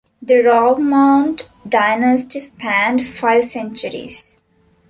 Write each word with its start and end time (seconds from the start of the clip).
The 0.19 0.41
Rougemont 0.41 1.47
dynasty 1.69 2.39
spanned 2.39 3.05
five 3.05 3.45
centuries. 3.45 4.41